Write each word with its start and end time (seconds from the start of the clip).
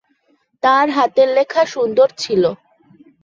তার 0.63 0.87
হাতের 0.89 1.29
লেখা 1.37 1.63
সুন্দর 1.73 2.07
ছিল। 2.17 2.43